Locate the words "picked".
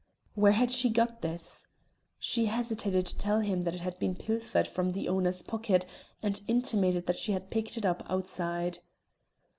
7.51-7.77